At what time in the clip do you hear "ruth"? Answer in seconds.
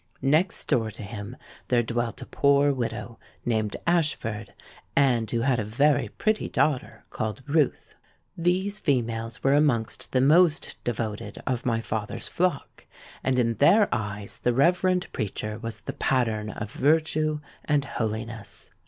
7.47-7.93